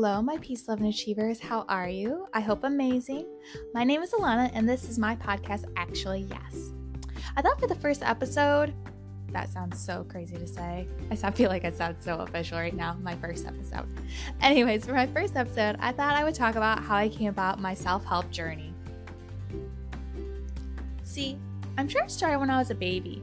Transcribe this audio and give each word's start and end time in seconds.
Hello, 0.00 0.22
my 0.22 0.38
peace 0.38 0.68
loving 0.68 0.86
achievers. 0.86 1.40
How 1.40 1.64
are 1.68 1.88
you? 1.88 2.28
I 2.32 2.38
hope 2.38 2.62
amazing. 2.62 3.26
My 3.74 3.82
name 3.82 4.00
is 4.00 4.12
Alana, 4.12 4.48
and 4.54 4.68
this 4.68 4.88
is 4.88 4.96
my 4.96 5.16
podcast, 5.16 5.64
Actually 5.76 6.20
Yes. 6.30 6.70
I 7.36 7.42
thought 7.42 7.58
for 7.58 7.66
the 7.66 7.74
first 7.74 8.04
episode, 8.04 8.72
that 9.32 9.48
sounds 9.48 9.84
so 9.84 10.06
crazy 10.08 10.36
to 10.36 10.46
say. 10.46 10.86
I 11.10 11.30
feel 11.32 11.48
like 11.48 11.64
I 11.64 11.70
sound 11.70 11.96
so 11.98 12.18
official 12.20 12.58
right 12.58 12.76
now, 12.76 12.96
my 13.02 13.16
first 13.16 13.44
episode. 13.44 13.88
Anyways, 14.40 14.86
for 14.86 14.92
my 14.92 15.08
first 15.08 15.34
episode, 15.34 15.74
I 15.80 15.90
thought 15.90 16.14
I 16.14 16.22
would 16.22 16.36
talk 16.36 16.54
about 16.54 16.84
how 16.84 16.94
I 16.94 17.08
came 17.08 17.30
about 17.30 17.60
my 17.60 17.74
self 17.74 18.04
help 18.04 18.30
journey. 18.30 18.72
See, 21.02 21.36
I'm 21.76 21.88
sure 21.88 22.04
it 22.04 22.12
started 22.12 22.38
when 22.38 22.50
I 22.50 22.58
was 22.58 22.70
a 22.70 22.76
baby. 22.76 23.20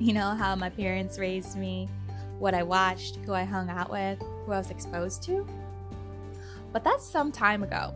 You 0.00 0.14
know, 0.14 0.30
how 0.30 0.56
my 0.56 0.70
parents 0.70 1.16
raised 1.16 1.56
me, 1.56 1.88
what 2.40 2.54
I 2.54 2.64
watched, 2.64 3.18
who 3.24 3.34
I 3.34 3.44
hung 3.44 3.70
out 3.70 3.88
with, 3.88 4.18
who 4.18 4.50
I 4.50 4.58
was 4.58 4.72
exposed 4.72 5.22
to. 5.22 5.46
But 6.72 6.84
that's 6.84 7.04
some 7.08 7.32
time 7.32 7.62
ago. 7.62 7.94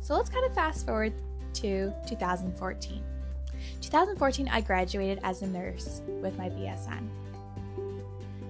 So 0.00 0.14
let's 0.14 0.28
kind 0.28 0.44
of 0.44 0.54
fast 0.54 0.86
forward 0.86 1.12
to 1.54 1.92
2014. 2.06 3.02
2014, 3.80 4.48
I 4.48 4.60
graduated 4.60 5.20
as 5.22 5.42
a 5.42 5.46
nurse 5.46 6.02
with 6.06 6.36
my 6.36 6.48
BSN. 6.50 7.08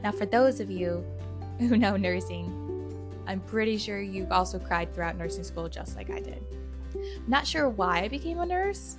Now, 0.02 0.12
for 0.12 0.27
those 0.27 0.61
of 0.61 0.71
you 0.71 1.05
who 1.59 1.77
know 1.77 1.97
nursing, 1.97 2.59
I'm 3.27 3.41
pretty 3.41 3.79
sure 3.79 4.01
you've 4.01 4.33
also 4.33 4.59
cried 4.59 4.93
throughout 4.95 5.16
nursing 5.16 5.45
school 5.45 5.69
just 5.69 5.97
like 5.97 6.10
I 6.10 6.21
did. 6.21 6.43
I'm 6.95 7.29
Not 7.29 7.47
sure 7.47 7.69
why 7.69 8.01
I 8.01 8.09
became 8.09 8.41
a 8.41 8.47
nurse, 8.47 8.97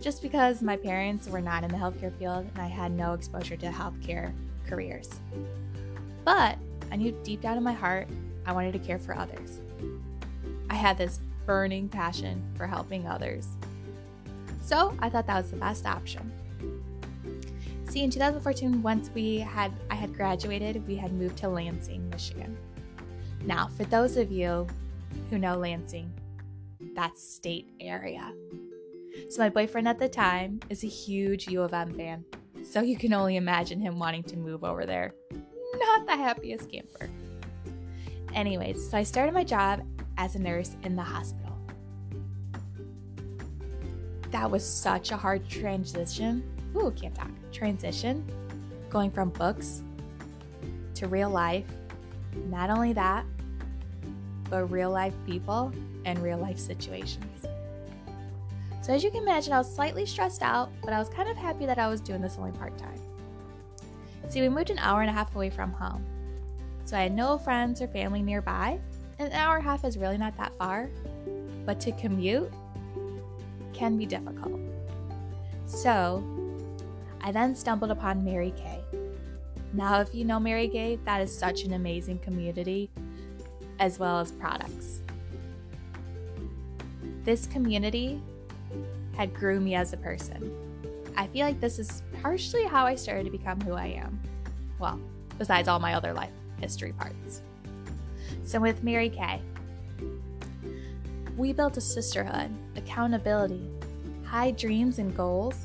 just 0.00 0.22
because 0.22 0.62
my 0.62 0.76
parents 0.76 1.28
were 1.28 1.40
not 1.40 1.64
in 1.64 1.70
the 1.70 1.76
healthcare 1.76 2.16
field 2.18 2.46
and 2.54 2.58
I 2.58 2.66
had 2.66 2.92
no 2.92 3.12
exposure 3.12 3.56
to 3.56 3.66
healthcare 3.66 4.32
careers. 4.66 5.10
But 6.24 6.58
I 6.90 6.96
knew 6.96 7.16
deep 7.22 7.40
down 7.40 7.56
in 7.56 7.62
my 7.62 7.72
heart 7.72 8.08
I 8.46 8.52
wanted 8.52 8.72
to 8.72 8.78
care 8.78 8.98
for 8.98 9.16
others. 9.16 9.60
I 10.72 10.76
had 10.76 10.96
this 10.96 11.20
burning 11.44 11.86
passion 11.86 12.42
for 12.56 12.66
helping 12.66 13.06
others. 13.06 13.46
So 14.62 14.96
I 15.00 15.10
thought 15.10 15.26
that 15.26 15.42
was 15.42 15.50
the 15.50 15.58
best 15.58 15.84
option. 15.84 16.32
See, 17.84 18.02
in 18.02 18.10
2014, 18.10 18.82
once 18.82 19.10
we 19.14 19.36
had 19.36 19.70
I 19.90 19.94
had 19.94 20.14
graduated, 20.14 20.88
we 20.88 20.96
had 20.96 21.12
moved 21.12 21.36
to 21.38 21.48
Lansing, 21.50 22.08
Michigan. 22.08 22.56
Now, 23.44 23.66
for 23.66 23.84
those 23.84 24.16
of 24.16 24.32
you 24.32 24.66
who 25.28 25.36
know 25.36 25.58
Lansing, 25.58 26.10
that's 26.94 27.22
state 27.22 27.68
area. 27.78 28.32
So 29.28 29.42
my 29.42 29.50
boyfriend 29.50 29.88
at 29.88 29.98
the 29.98 30.08
time 30.08 30.58
is 30.70 30.84
a 30.84 30.88
huge 30.88 31.48
U 31.48 31.60
of 31.60 31.74
M 31.74 31.92
fan. 31.92 32.24
So 32.64 32.80
you 32.80 32.96
can 32.96 33.12
only 33.12 33.36
imagine 33.36 33.78
him 33.78 33.98
wanting 33.98 34.22
to 34.22 34.38
move 34.38 34.64
over 34.64 34.86
there. 34.86 35.12
Not 35.74 36.06
the 36.06 36.16
happiest 36.16 36.70
camper. 36.70 37.10
Anyways, 38.34 38.88
so 38.88 38.96
I 38.96 39.02
started 39.02 39.34
my 39.34 39.44
job 39.44 39.82
as 40.18 40.34
a 40.34 40.38
nurse 40.38 40.76
in 40.82 40.96
the 40.96 41.02
hospital. 41.02 41.56
That 44.30 44.50
was 44.50 44.66
such 44.66 45.10
a 45.10 45.16
hard 45.16 45.48
transition. 45.48 46.42
Ooh, 46.76 46.90
can't 46.92 47.14
talk. 47.14 47.30
Transition. 47.52 48.24
Going 48.88 49.10
from 49.10 49.30
books 49.30 49.82
to 50.94 51.06
real 51.06 51.28
life. 51.28 51.66
Not 52.48 52.70
only 52.70 52.92
that, 52.94 53.26
but 54.48 54.70
real 54.70 54.90
life 54.90 55.14
people 55.26 55.72
and 56.04 56.18
real 56.20 56.38
life 56.38 56.58
situations. 56.58 57.46
So, 58.82 58.92
as 58.92 59.04
you 59.04 59.10
can 59.10 59.22
imagine, 59.22 59.52
I 59.52 59.58
was 59.58 59.72
slightly 59.72 60.04
stressed 60.04 60.42
out, 60.42 60.70
but 60.82 60.92
I 60.92 60.98
was 60.98 61.08
kind 61.08 61.28
of 61.28 61.36
happy 61.36 61.66
that 61.66 61.78
I 61.78 61.86
was 61.88 62.00
doing 62.00 62.20
this 62.20 62.36
only 62.38 62.52
part 62.52 62.76
time. 62.76 63.00
See, 64.28 64.40
we 64.40 64.48
moved 64.48 64.70
an 64.70 64.78
hour 64.78 65.02
and 65.02 65.10
a 65.10 65.12
half 65.12 65.34
away 65.36 65.50
from 65.50 65.72
home. 65.72 66.04
So, 66.84 66.96
I 66.96 67.02
had 67.02 67.12
no 67.12 67.38
friends 67.38 67.80
or 67.80 67.86
family 67.88 68.22
nearby, 68.22 68.80
an 69.26 69.32
hour 69.32 69.56
and 69.56 69.66
a 69.66 69.68
half 69.68 69.84
is 69.84 69.96
really 69.96 70.18
not 70.18 70.36
that 70.38 70.52
far, 70.58 70.90
but 71.64 71.80
to 71.80 71.92
commute 71.92 72.52
can 73.72 73.96
be 73.96 74.06
difficult. 74.06 74.60
So, 75.66 76.22
I 77.20 77.32
then 77.32 77.54
stumbled 77.54 77.90
upon 77.90 78.24
Mary 78.24 78.52
Kay. 78.56 78.80
Now, 79.72 80.00
if 80.00 80.14
you 80.14 80.24
know 80.24 80.38
Mary 80.38 80.68
Kay, 80.68 80.98
that 81.04 81.20
is 81.20 81.36
such 81.36 81.64
an 81.64 81.72
amazing 81.72 82.18
community 82.18 82.90
as 83.78 83.98
well 83.98 84.20
as 84.20 84.32
products. 84.32 85.00
This 87.24 87.46
community 87.46 88.20
had 89.16 89.32
grew 89.32 89.60
me 89.60 89.74
as 89.74 89.92
a 89.92 89.96
person. 89.96 90.52
I 91.16 91.26
feel 91.28 91.46
like 91.46 91.60
this 91.60 91.78
is 91.78 92.02
partially 92.20 92.64
how 92.64 92.86
I 92.86 92.94
started 92.94 93.24
to 93.24 93.30
become 93.30 93.60
who 93.60 93.74
I 93.74 93.86
am. 93.86 94.20
Well, 94.78 95.00
besides 95.38 95.68
all 95.68 95.78
my 95.78 95.94
other 95.94 96.12
life 96.12 96.32
history 96.60 96.92
parts. 96.92 97.42
So, 98.44 98.60
with 98.60 98.82
Mary 98.82 99.08
Kay, 99.08 99.40
we 101.36 101.52
built 101.52 101.76
a 101.76 101.80
sisterhood, 101.80 102.50
accountability, 102.76 103.70
high 104.24 104.50
dreams 104.50 104.98
and 104.98 105.16
goals, 105.16 105.56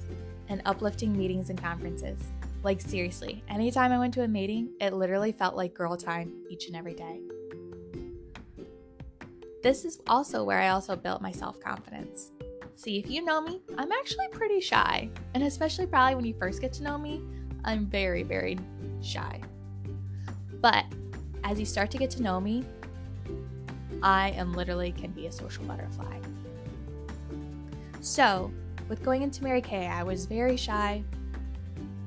and 0.50 0.62
uplifting 0.66 1.18
meetings 1.18 1.50
and 1.50 1.62
conferences. 1.62 2.20
Like, 2.64 2.82
seriously, 2.82 3.44
anytime 3.50 3.92
I 3.92 4.00
went 4.00 4.14
to 4.16 4.24
a 4.24 4.28
meeting, 4.28 4.70
it 4.80 4.94
literally 4.94 5.32
felt 5.32 5.56
like 5.56 5.74
girl 5.74 5.98
time 5.98 6.34
each 6.50 6.68
and 6.68 6.76
every 6.76 6.94
day. 6.94 7.20
This 9.64 9.86
is 9.86 10.00
also 10.08 10.44
where 10.44 10.60
I 10.60 10.70
also 10.70 10.96
built 10.96 11.22
my 11.22 11.32
self 11.32 11.60
confidence. 11.60 12.32
See, 12.76 13.00
if 13.00 13.10
you 13.10 13.24
know 13.24 13.42
me, 13.42 13.60
I'm 13.78 13.92
actually 13.92 14.28
pretty 14.30 14.62
shy, 14.62 15.10
and 15.34 15.44
especially 15.44 15.88
probably 15.88 16.16
when 16.16 16.26
you 16.26 16.36
first 16.38 16.62
get 16.62 16.72
to 16.74 16.84
know 16.84 16.98
me, 16.98 17.24
I'm 17.66 17.88
very, 17.88 18.24
very 18.24 18.58
shy. 19.02 19.42
But 20.62 20.86
as 21.48 21.58
you 21.58 21.66
start 21.66 21.90
to 21.90 21.98
get 21.98 22.10
to 22.12 22.22
know 22.22 22.42
me, 22.42 22.66
I 24.04 24.32
am 24.32 24.54
literally 24.54 24.92
can 24.92 25.12
be 25.12 25.28
a 25.28 25.32
social 25.32 25.64
butterfly. 25.64 26.20
So, 28.02 28.52
with 28.90 29.02
going 29.02 29.22
into 29.22 29.44
Mary 29.44 29.62
Kay, 29.62 29.88
I 29.88 30.04
was 30.04 30.26
very 30.26 30.58
shy, 30.58 31.04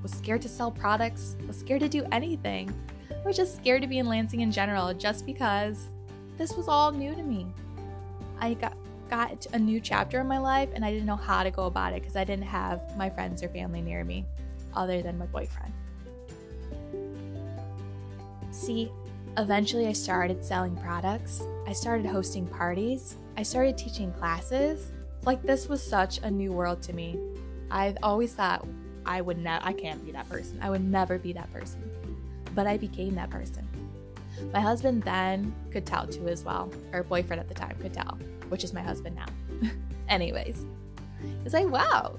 was 0.03 0.13
scared 0.13 0.43
to 0.43 0.49
sell 0.49 0.71
products, 0.71 1.37
was 1.47 1.59
scared 1.59 1.81
to 1.81 1.89
do 1.89 2.05
anything. 2.13 2.73
Was 3.25 3.37
just 3.37 3.57
scared 3.57 3.83
to 3.83 3.89
be 3.89 3.99
in 3.99 4.07
Lansing 4.07 4.41
in 4.41 4.53
general 4.53 4.93
just 4.95 5.25
because 5.27 5.87
this 6.37 6.53
was 6.53 6.69
all 6.69 6.91
new 6.93 7.15
to 7.15 7.23
me. 7.23 7.47
I 8.39 8.55
got 8.55 8.77
got 9.09 9.47
a 9.53 9.59
new 9.59 9.81
chapter 9.81 10.21
in 10.21 10.27
my 10.27 10.39
life 10.39 10.69
and 10.75 10.85
I 10.85 10.91
didn't 10.93 11.07
know 11.07 11.17
how 11.17 11.43
to 11.43 11.51
go 11.51 11.65
about 11.65 11.93
it 11.93 12.01
because 12.01 12.15
I 12.15 12.25
didn't 12.25 12.45
have 12.45 12.81
my 12.97 13.11
friends 13.11 13.43
or 13.43 13.49
family 13.49 13.81
near 13.81 14.05
me 14.05 14.25
other 14.75 15.03
than 15.03 15.19
my 15.19 15.27
boyfriend. 15.27 15.73
See, 18.53 18.91
Eventually, 19.39 19.87
I 19.87 19.93
started 19.93 20.45
selling 20.45 20.77
products. 20.77 21.43
I 21.67 21.73
started 21.73 22.05
hosting 22.07 22.47
parties. 22.47 23.17
I 23.37 23.43
started 23.43 23.79
teaching 23.79 24.13
classes. 24.13 24.91
Like, 25.25 25.43
this 25.43 25.69
was 25.69 25.83
such 25.83 26.19
a 26.19 26.31
new 26.31 26.53
world 26.53 26.83
to 26.83 26.93
me. 26.93 27.19
I've 27.71 27.97
always 28.03 28.35
thought 28.35 28.67
I 29.07 29.21
would 29.21 29.39
not, 29.39 29.65
I 29.65 29.73
can't 29.73 30.05
be 30.05 30.11
that 30.13 30.29
person. 30.29 30.59
I 30.61 30.71
would 30.71 30.83
never 30.83 31.19
be 31.19 31.33
that 31.35 31.53
person. 31.53 31.89
But 32.55 32.67
I 32.67 32.77
became 32.77 33.15
that 33.15 33.31
person. 33.31 33.67
My 34.53 34.61
husband 34.61 35.03
then 35.05 35.55
could 35.71 35.87
tell 35.87 36.07
too, 36.07 36.27
as 36.29 36.45
well, 36.45 36.73
or 36.93 37.05
boyfriend 37.05 37.41
at 37.41 37.49
the 37.49 37.55
time 37.55 37.77
could 37.81 37.95
tell, 37.95 38.19
which 38.49 38.65
is 38.65 38.73
my 38.73 38.83
husband 38.83 39.17
now. 39.17 39.71
Anyways, 40.09 40.65
it's 41.45 41.55
like, 41.55 41.69
wow, 41.69 42.19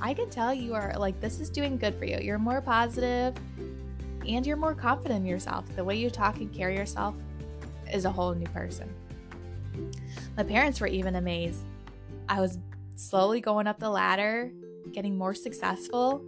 I 0.00 0.12
can 0.12 0.28
tell 0.28 0.52
you 0.52 0.74
are 0.74 0.94
like, 0.96 1.20
this 1.20 1.38
is 1.38 1.50
doing 1.50 1.78
good 1.78 1.94
for 1.94 2.04
you. 2.04 2.18
You're 2.18 2.38
more 2.38 2.60
positive 2.60 3.34
and 4.26 4.46
you're 4.46 4.56
more 4.56 4.74
confident 4.74 5.20
in 5.20 5.26
yourself. 5.26 5.64
The 5.76 5.84
way 5.84 5.96
you 5.96 6.10
talk 6.10 6.38
and 6.38 6.52
carry 6.52 6.76
yourself 6.76 7.14
is 7.92 8.04
a 8.04 8.10
whole 8.10 8.34
new 8.34 8.46
person. 8.48 8.88
My 10.36 10.42
parents 10.42 10.80
were 10.80 10.86
even 10.86 11.16
amazed. 11.16 11.60
I 12.28 12.40
was 12.40 12.58
slowly 12.96 13.40
going 13.40 13.66
up 13.66 13.78
the 13.78 13.90
ladder, 13.90 14.50
getting 14.92 15.16
more 15.16 15.34
successful 15.34 16.22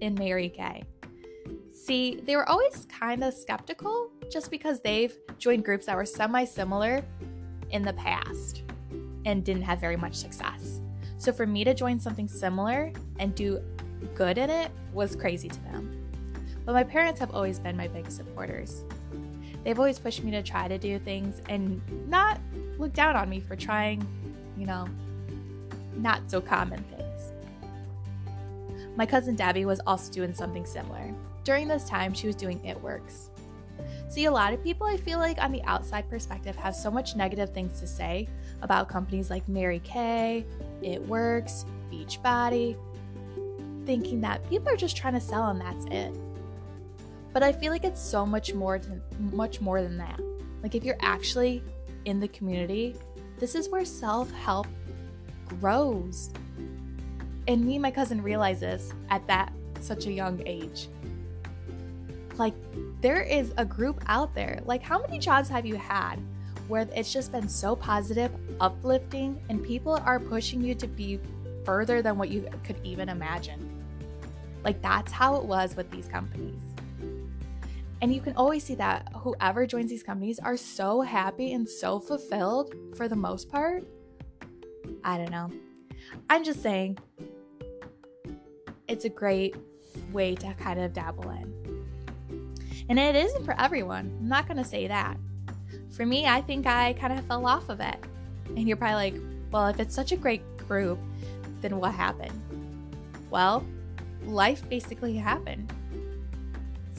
in 0.00 0.14
Mary 0.14 0.48
Kay. 0.48 0.84
See, 1.72 2.20
they 2.24 2.36
were 2.36 2.48
always 2.48 2.86
kind 2.86 3.24
of 3.24 3.34
skeptical 3.34 4.10
just 4.30 4.50
because 4.50 4.80
they've 4.80 5.16
joined 5.38 5.64
groups 5.64 5.86
that 5.86 5.96
were 5.96 6.04
semi 6.04 6.44
similar 6.44 7.04
in 7.70 7.82
the 7.82 7.92
past 7.94 8.62
and 9.24 9.44
didn't 9.44 9.62
have 9.62 9.80
very 9.80 9.96
much 9.96 10.14
success. 10.14 10.80
So 11.16 11.32
for 11.32 11.46
me 11.46 11.64
to 11.64 11.74
join 11.74 11.98
something 11.98 12.28
similar 12.28 12.92
and 13.18 13.34
do 13.34 13.60
good 14.14 14.38
in 14.38 14.50
it 14.50 14.70
was 14.92 15.14
crazy 15.14 15.48
to 15.48 15.62
them. 15.64 15.99
But 16.64 16.72
my 16.72 16.84
parents 16.84 17.20
have 17.20 17.34
always 17.34 17.58
been 17.58 17.76
my 17.76 17.88
big 17.88 18.10
supporters. 18.10 18.84
They've 19.64 19.78
always 19.78 19.98
pushed 19.98 20.24
me 20.24 20.30
to 20.32 20.42
try 20.42 20.68
to 20.68 20.78
do 20.78 20.98
things 20.98 21.42
and 21.48 21.80
not 22.08 22.40
look 22.78 22.92
down 22.92 23.16
on 23.16 23.28
me 23.28 23.40
for 23.40 23.56
trying, 23.56 24.06
you 24.56 24.66
know, 24.66 24.88
not 25.96 26.30
so 26.30 26.40
common 26.40 26.82
things. 26.84 27.32
My 28.96 29.06
cousin 29.06 29.36
Debbie 29.36 29.64
was 29.64 29.80
also 29.86 30.12
doing 30.12 30.34
something 30.34 30.64
similar. 30.64 31.14
During 31.44 31.68
this 31.68 31.88
time, 31.88 32.14
she 32.14 32.26
was 32.26 32.36
doing 32.36 32.64
It 32.64 32.80
Works. 32.80 33.30
See, 34.08 34.24
a 34.24 34.30
lot 34.30 34.52
of 34.52 34.62
people, 34.62 34.86
I 34.86 34.96
feel 34.96 35.18
like, 35.18 35.40
on 35.40 35.52
the 35.52 35.62
outside 35.62 36.08
perspective, 36.10 36.56
have 36.56 36.74
so 36.74 36.90
much 36.90 37.16
negative 37.16 37.54
things 37.54 37.80
to 37.80 37.86
say 37.86 38.28
about 38.62 38.88
companies 38.88 39.30
like 39.30 39.48
Mary 39.48 39.80
Kay, 39.84 40.44
It 40.82 41.00
Works, 41.06 41.64
Beachbody, 41.90 42.76
thinking 43.86 44.20
that 44.20 44.46
people 44.50 44.68
are 44.68 44.76
just 44.76 44.96
trying 44.96 45.14
to 45.14 45.20
sell 45.20 45.48
and 45.48 45.60
that's 45.60 45.84
it. 45.86 46.12
But 47.32 47.42
I 47.42 47.52
feel 47.52 47.72
like 47.72 47.84
it's 47.84 48.00
so 48.00 48.26
much 48.26 48.54
more 48.54 48.80
much 49.18 49.60
more 49.60 49.82
than 49.82 49.96
that. 49.98 50.20
Like 50.62 50.74
if 50.74 50.84
you're 50.84 50.98
actually 51.00 51.62
in 52.04 52.20
the 52.20 52.28
community, 52.28 52.96
this 53.38 53.54
is 53.54 53.68
where 53.68 53.84
self 53.84 54.30
help 54.32 54.66
grows. 55.60 56.30
And 57.48 57.64
me 57.64 57.74
and 57.76 57.82
my 57.82 57.90
cousin 57.90 58.22
realize 58.22 58.60
this 58.60 58.92
at 59.08 59.26
that 59.26 59.52
such 59.80 60.06
a 60.06 60.12
young 60.12 60.42
age. 60.46 60.88
Like, 62.36 62.54
there 63.00 63.22
is 63.22 63.52
a 63.56 63.64
group 63.64 64.02
out 64.06 64.34
there. 64.34 64.60
Like, 64.64 64.82
how 64.82 65.00
many 65.00 65.18
jobs 65.18 65.48
have 65.48 65.66
you 65.66 65.76
had 65.76 66.16
where 66.68 66.88
it's 66.94 67.12
just 67.12 67.32
been 67.32 67.48
so 67.48 67.74
positive, 67.74 68.30
uplifting, 68.60 69.40
and 69.48 69.62
people 69.64 70.00
are 70.04 70.20
pushing 70.20 70.62
you 70.62 70.74
to 70.76 70.86
be 70.86 71.18
further 71.64 72.02
than 72.02 72.16
what 72.16 72.28
you 72.28 72.48
could 72.64 72.76
even 72.84 73.08
imagine? 73.08 73.68
Like, 74.64 74.80
that's 74.80 75.10
how 75.12 75.36
it 75.36 75.44
was 75.44 75.76
with 75.76 75.90
these 75.90 76.06
companies. 76.06 76.62
And 78.02 78.14
you 78.14 78.20
can 78.20 78.34
always 78.34 78.64
see 78.64 78.74
that 78.76 79.08
whoever 79.14 79.66
joins 79.66 79.90
these 79.90 80.02
companies 80.02 80.38
are 80.38 80.56
so 80.56 81.02
happy 81.02 81.52
and 81.52 81.68
so 81.68 82.00
fulfilled 82.00 82.74
for 82.96 83.08
the 83.08 83.16
most 83.16 83.50
part. 83.50 83.84
I 85.04 85.18
don't 85.18 85.30
know. 85.30 85.50
I'm 86.28 86.44
just 86.44 86.62
saying, 86.62 86.98
it's 88.88 89.04
a 89.04 89.10
great 89.10 89.54
way 90.12 90.34
to 90.34 90.54
kind 90.54 90.80
of 90.80 90.92
dabble 90.92 91.30
in. 91.30 91.86
And 92.88 92.98
it 92.98 93.14
isn't 93.14 93.44
for 93.44 93.54
everyone. 93.60 94.16
I'm 94.18 94.28
not 94.28 94.46
going 94.48 94.56
to 94.56 94.64
say 94.64 94.88
that. 94.88 95.16
For 95.90 96.06
me, 96.06 96.26
I 96.26 96.40
think 96.40 96.66
I 96.66 96.94
kind 96.94 97.16
of 97.18 97.24
fell 97.26 97.46
off 97.46 97.68
of 97.68 97.80
it. 97.80 97.96
And 98.46 98.66
you're 98.66 98.76
probably 98.76 99.10
like, 99.10 99.22
well, 99.52 99.68
if 99.68 99.78
it's 99.78 99.94
such 99.94 100.12
a 100.12 100.16
great 100.16 100.42
group, 100.66 100.98
then 101.60 101.78
what 101.78 101.94
happened? 101.94 102.32
Well, 103.30 103.64
life 104.24 104.68
basically 104.68 105.14
happened. 105.16 105.72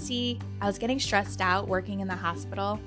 See, 0.02 0.40
I 0.60 0.66
was 0.66 0.80
getting 0.80 1.00
stressed 1.00 1.42
out 1.42 1.68
working 1.68 2.00
in 2.00 2.08
the 2.08 2.16
hospital 2.16 2.80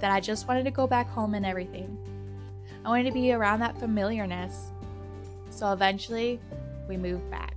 that 0.00 0.10
I 0.10 0.18
just 0.18 0.48
wanted 0.48 0.64
to 0.64 0.72
go 0.72 0.84
back 0.84 1.08
home 1.08 1.34
and 1.34 1.46
everything. 1.46 1.96
I 2.84 2.88
wanted 2.88 3.04
to 3.04 3.12
be 3.12 3.32
around 3.32 3.60
that 3.60 3.78
familiarness. 3.78 4.72
So 5.50 5.72
eventually, 5.72 6.40
we 6.88 6.96
moved 6.96 7.30
back. 7.30 7.54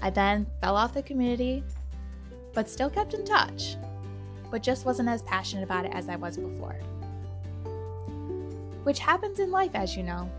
I 0.00 0.10
then 0.10 0.46
fell 0.60 0.76
off 0.76 0.94
the 0.94 1.02
community, 1.02 1.64
but 2.54 2.70
still 2.70 2.88
kept 2.88 3.14
in 3.14 3.24
touch, 3.24 3.74
but 4.52 4.62
just 4.62 4.86
wasn't 4.86 5.08
as 5.08 5.22
passionate 5.22 5.64
about 5.64 5.84
it 5.84 5.92
as 5.92 6.08
I 6.08 6.14
was 6.14 6.36
before. 6.36 6.76
Which 8.84 9.00
happens 9.00 9.40
in 9.40 9.50
life, 9.50 9.72
as 9.74 9.96
you 9.96 10.04
know. 10.04 10.30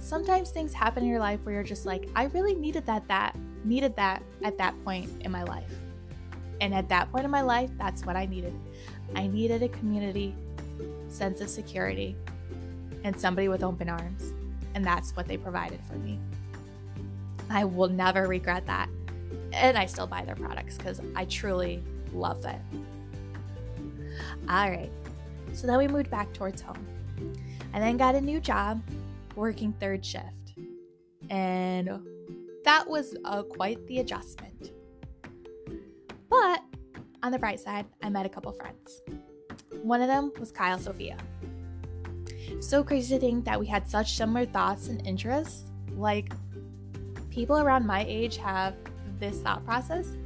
Sometimes 0.00 0.50
things 0.50 0.74
happen 0.74 1.02
in 1.02 1.08
your 1.08 1.18
life 1.18 1.40
where 1.44 1.54
you're 1.54 1.64
just 1.64 1.86
like, 1.86 2.10
I 2.14 2.24
really 2.24 2.54
needed 2.54 2.84
that, 2.84 3.08
that, 3.08 3.34
needed 3.64 3.96
that 3.96 4.22
at 4.42 4.58
that 4.58 4.74
point 4.84 5.10
in 5.22 5.32
my 5.32 5.42
life. 5.42 5.70
And 6.60 6.74
at 6.74 6.88
that 6.88 7.10
point 7.10 7.24
in 7.24 7.30
my 7.30 7.42
life, 7.42 7.70
that's 7.78 8.04
what 8.04 8.16
I 8.16 8.26
needed. 8.26 8.54
I 9.14 9.26
needed 9.26 9.62
a 9.62 9.68
community, 9.68 10.34
sense 11.08 11.40
of 11.40 11.48
security, 11.48 12.16
and 13.02 13.18
somebody 13.18 13.48
with 13.48 13.62
open 13.62 13.88
arms. 13.88 14.32
And 14.74 14.84
that's 14.84 15.14
what 15.16 15.28
they 15.28 15.36
provided 15.36 15.80
for 15.88 15.94
me. 15.94 16.18
I 17.50 17.64
will 17.64 17.88
never 17.88 18.26
regret 18.26 18.66
that. 18.66 18.88
And 19.52 19.76
I 19.76 19.86
still 19.86 20.06
buy 20.06 20.24
their 20.24 20.34
products 20.34 20.76
because 20.76 21.00
I 21.14 21.26
truly 21.26 21.82
love 22.12 22.44
it. 22.44 22.60
All 24.48 24.70
right. 24.70 24.90
So 25.52 25.66
then 25.66 25.78
we 25.78 25.86
moved 25.86 26.10
back 26.10 26.32
towards 26.32 26.60
home. 26.60 26.86
I 27.72 27.80
then 27.80 27.96
got 27.96 28.14
a 28.14 28.20
new 28.20 28.40
job 28.40 28.82
working 29.36 29.72
third 29.74 30.04
shift. 30.04 30.54
And 31.30 31.88
that 32.64 32.88
was 32.88 33.16
uh, 33.24 33.42
quite 33.42 33.86
the 33.86 34.00
adjustment. 34.00 34.72
But 36.28 36.62
on 37.22 37.32
the 37.32 37.38
bright 37.38 37.60
side, 37.60 37.86
I 38.02 38.08
met 38.08 38.26
a 38.26 38.28
couple 38.28 38.52
friends. 38.52 39.02
One 39.82 40.00
of 40.00 40.08
them 40.08 40.32
was 40.38 40.50
Kyle 40.50 40.78
Sophia. 40.78 41.16
So 42.60 42.82
crazy 42.82 43.14
to 43.14 43.20
think 43.20 43.44
that 43.44 43.60
we 43.60 43.66
had 43.66 43.88
such 43.88 44.16
similar 44.16 44.46
thoughts 44.46 44.88
and 44.88 45.06
interests. 45.06 45.64
Like, 45.96 46.32
people 47.30 47.58
around 47.58 47.86
my 47.86 48.04
age 48.08 48.36
have 48.38 48.74
this 49.18 49.40
thought 49.40 49.64
process. 49.64 50.16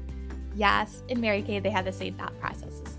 Yes, 0.54 1.02
in 1.08 1.20
Mary 1.20 1.42
Kay, 1.42 1.58
they 1.58 1.70
had 1.70 1.84
the 1.84 1.92
same 1.92 2.14
thought 2.14 2.38
processes. 2.40 2.98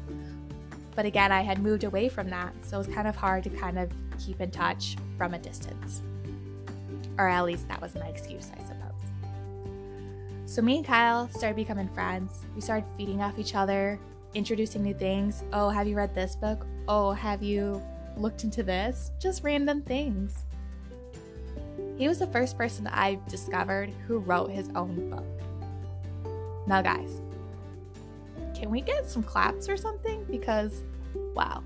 But 0.95 1.05
again, 1.05 1.31
I 1.31 1.41
had 1.41 1.59
moved 1.59 1.85
away 1.85 2.09
from 2.09 2.29
that, 2.29 2.53
so 2.61 2.75
it 2.79 2.87
was 2.87 2.95
kind 2.95 3.07
of 3.07 3.15
hard 3.15 3.43
to 3.45 3.49
kind 3.49 3.79
of 3.79 3.89
keep 4.17 4.41
in 4.41 4.51
touch 4.51 4.97
from 5.17 5.33
a 5.33 5.39
distance. 5.39 6.01
Or 7.17 7.27
at 7.27 7.45
least 7.45 7.67
that 7.69 7.81
was 7.81 7.95
my 7.95 8.07
excuse, 8.07 8.51
I 8.57 8.61
suppose. 8.63 8.78
So 10.49 10.63
me 10.63 10.77
and 10.77 10.85
Kyle 10.85 11.29
started 11.29 11.55
becoming 11.55 11.87
friends. 11.89 12.43
We 12.55 12.61
started 12.61 12.89
feeding 12.97 13.21
off 13.21 13.37
each 13.37 13.53
other, 13.53 13.99
introducing 14.33 14.81
new 14.81 14.95
things. 14.95 15.43
Oh, 15.53 15.69
have 15.69 15.87
you 15.87 15.95
read 15.95 16.15
this 16.15 16.35
book? 16.35 16.65
Oh, 16.87 17.11
have 17.11 17.43
you 17.43 17.79
looked 18.17 18.43
into 18.43 18.63
this? 18.63 19.11
Just 19.19 19.43
random 19.43 19.83
things. 19.83 20.45
He 21.99 22.07
was 22.07 22.17
the 22.17 22.25
first 22.25 22.57
person 22.57 22.87
I 22.87 23.19
discovered 23.29 23.91
who 24.07 24.17
wrote 24.17 24.49
his 24.49 24.69
own 24.73 25.11
book. 25.11 25.23
Now, 26.65 26.81
guys, 26.81 27.21
can 28.55 28.71
we 28.71 28.81
get 28.81 29.07
some 29.07 29.21
claps 29.21 29.69
or 29.69 29.77
something? 29.77 30.25
Because, 30.31 30.81
wow. 31.35 31.61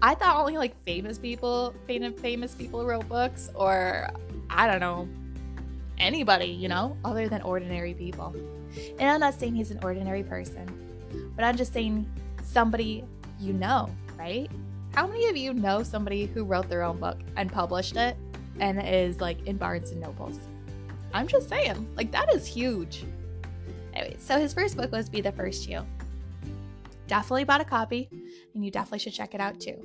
I 0.00 0.14
thought 0.14 0.36
only 0.36 0.58
like 0.58 0.80
famous 0.84 1.18
people, 1.18 1.74
famous 1.88 2.54
people 2.54 2.86
wrote 2.86 3.08
books, 3.08 3.50
or 3.52 4.10
I 4.48 4.68
don't 4.68 4.78
know, 4.78 5.08
anybody, 6.00 6.46
you 6.46 6.68
know, 6.68 6.96
other 7.04 7.28
than 7.28 7.42
ordinary 7.42 7.94
people. 7.94 8.34
And 8.98 9.08
I'm 9.08 9.20
not 9.20 9.38
saying 9.38 9.54
he's 9.54 9.70
an 9.70 9.78
ordinary 9.82 10.24
person, 10.24 10.66
but 11.36 11.44
I'm 11.44 11.56
just 11.56 11.72
saying 11.72 12.10
somebody 12.42 13.04
you 13.38 13.52
know, 13.52 13.88
right? 14.18 14.50
How 14.94 15.06
many 15.06 15.28
of 15.28 15.36
you 15.36 15.54
know 15.54 15.82
somebody 15.82 16.26
who 16.26 16.44
wrote 16.44 16.68
their 16.68 16.82
own 16.82 16.98
book 16.98 17.18
and 17.36 17.50
published 17.50 17.96
it 17.96 18.16
and 18.58 18.80
is 18.82 19.20
like 19.20 19.46
in 19.46 19.56
Barnes 19.56 19.90
and 19.92 20.00
Nobles? 20.00 20.38
I'm 21.12 21.26
just 21.26 21.48
saying, 21.48 21.88
like 21.96 22.10
that 22.12 22.32
is 22.34 22.46
huge. 22.46 23.04
Anyway, 23.94 24.16
so 24.18 24.38
his 24.38 24.52
first 24.52 24.76
book 24.76 24.92
was 24.92 25.08
Be 25.08 25.20
the 25.20 25.32
First 25.32 25.68
You. 25.68 25.84
Definitely 27.06 27.44
bought 27.44 27.60
a 27.60 27.64
copy, 27.64 28.08
and 28.54 28.64
you 28.64 28.70
definitely 28.70 29.00
should 29.00 29.14
check 29.14 29.34
it 29.34 29.40
out 29.40 29.58
too. 29.58 29.78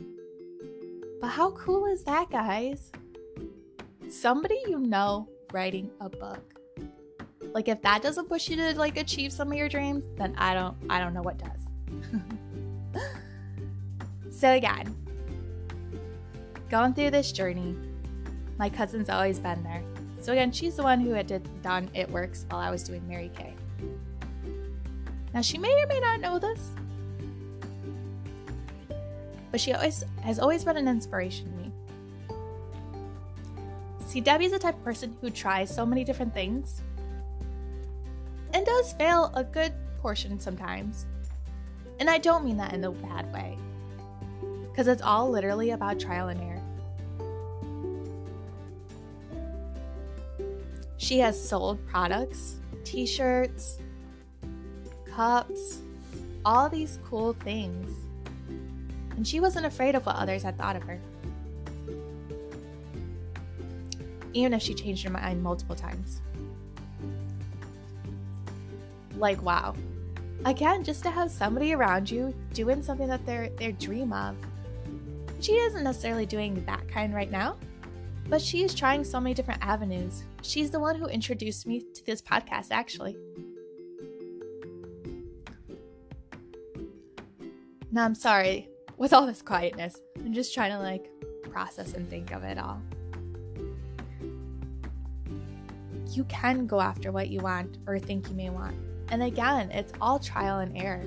But 1.22 1.30
how 1.30 1.52
cool 1.52 1.86
is 1.86 2.04
that, 2.04 2.30
guys? 2.30 2.92
Somebody 4.10 4.62
you 4.68 4.80
know 4.80 5.28
writing 5.56 5.90
a 6.02 6.10
book. 6.10 6.60
Like 7.54 7.70
if 7.70 7.82
that 7.84 8.02
doesn't 8.04 8.28
push 8.28 8.50
you 8.50 8.58
to 8.58 8.78
like 8.78 8.98
achieve 8.98 9.32
some 9.32 9.50
of 9.54 9.58
your 9.58 9.70
dreams, 9.70 10.04
then 10.18 10.36
I 10.38 10.54
don't 10.54 10.76
I 10.90 11.00
don't 11.00 11.14
know 11.14 11.22
what 11.22 11.38
does. 11.38 11.62
so 14.38 14.52
again, 14.52 14.94
going 16.70 16.94
through 16.94 17.12
this 17.12 17.32
journey, 17.32 17.74
my 18.60 18.70
cousin's 18.70 19.10
always 19.10 19.40
been 19.40 19.64
there. 19.64 19.82
So 20.20 20.34
again, 20.34 20.52
she's 20.52 20.76
the 20.76 20.84
one 20.84 21.00
who 21.00 21.12
had 21.12 21.28
did, 21.28 21.48
done 21.62 21.90
It 21.94 22.10
Works 22.12 22.46
while 22.50 22.60
I 22.60 22.70
was 22.70 22.84
doing 22.84 23.08
Mary 23.08 23.32
Kay. 23.34 23.54
Now 25.34 25.42
she 25.42 25.58
may 25.58 25.72
or 25.82 25.88
may 25.88 26.02
not 26.02 26.20
know 26.20 26.38
this, 26.38 26.72
but 29.52 29.62
she 29.62 29.72
always 29.72 30.04
has 30.22 30.38
always 30.38 30.66
been 30.66 30.76
an 30.76 30.90
inspiration 30.90 31.50
to 31.50 31.58
me. 31.58 31.65
See, 34.16 34.22
Debbie's 34.22 34.52
the 34.52 34.60
type 34.60 34.76
of 34.76 34.84
person 34.86 35.18
who 35.20 35.30
tries 35.30 35.70
so 35.70 35.86
many 35.86 36.06
different 36.06 36.34
things 36.34 36.82
and 38.54 38.66
does 38.66 38.94
fail 38.94 39.30
a 39.36 39.44
good 39.44 39.74
portion 40.00 40.40
sometimes. 40.40 41.06
And 42.00 42.10
I 42.10 42.20
don't 42.20 42.46
mean 42.46 42.56
that 42.56 42.72
in 42.72 42.80
the 42.80 42.92
bad 42.92 43.34
way, 43.34 43.58
because 44.72 44.88
it's 44.88 45.02
all 45.02 45.30
literally 45.30 45.72
about 45.72 46.00
trial 46.00 46.30
and 46.30 46.40
error. 46.40 46.62
She 50.96 51.20
has 51.20 51.38
sold 51.38 51.86
products, 51.86 52.56
t 52.86 53.06
shirts, 53.06 53.80
cups, 55.14 55.80
all 56.46 56.70
these 56.70 57.00
cool 57.04 57.34
things. 57.34 57.92
And 59.18 59.28
she 59.28 59.42
wasn't 59.42 59.66
afraid 59.66 59.94
of 59.94 60.06
what 60.06 60.16
others 60.16 60.42
had 60.42 60.58
thought 60.58 60.78
of 60.78 60.84
her. 60.84 61.02
Even 64.36 64.54
if 64.54 64.62
she 64.62 64.74
changed 64.74 65.04
her 65.06 65.10
mind 65.10 65.42
multiple 65.42 65.76
times. 65.76 66.22
Like, 69.16 69.42
wow. 69.42 69.74
Again, 70.44 70.84
just 70.84 71.04
to 71.04 71.10
have 71.10 71.32
somebody 71.32 71.74
around 71.74 72.12
you 72.12 72.36
doing 72.54 72.84
something 72.84 73.08
that 73.08 73.26
they're 73.26 73.50
their 73.52 73.72
dream 73.72 74.12
of. 74.12 74.36
She 75.40 75.54
isn't 75.54 75.84
necessarily 75.84 76.26
doing 76.26 76.64
that 76.66 76.86
kind 76.90 77.14
right 77.14 77.32
now, 77.32 77.56
but 78.28 78.42
she 78.42 78.64
is 78.64 78.76
trying 78.76 79.06
so 79.06 79.22
many 79.22 79.34
different 79.34 79.66
avenues. 79.66 80.24
She's 80.42 80.70
the 80.70 80.82
one 80.82 80.96
who 80.96 81.08
introduced 81.08 81.66
me 81.66 81.84
to 81.94 82.06
this 82.06 82.22
podcast, 82.22 82.68
actually. 82.72 83.16
Now, 87.90 88.04
I'm 88.04 88.16
sorry 88.16 88.68
with 88.98 89.14
all 89.14 89.26
this 89.26 89.42
quietness. 89.42 90.02
I'm 90.18 90.34
just 90.34 90.54
trying 90.54 90.72
to 90.72 90.80
like 90.80 91.10
process 91.50 91.94
and 91.94 92.10
think 92.10 92.32
of 92.32 92.44
it 92.44 92.58
all. 92.58 92.82
You 96.16 96.24
can 96.26 96.68
go 96.68 96.80
after 96.80 97.12
what 97.12 97.30
you 97.30 97.40
want 97.40 97.78
or 97.88 98.00
think 98.00 98.30
you 98.30 98.36
may 98.36 98.50
want. 98.50 98.76
And 99.10 99.24
again, 99.24 99.72
it's 99.72 99.94
all 100.02 100.20
trial 100.20 100.60
and 100.60 100.76
error. 100.78 101.04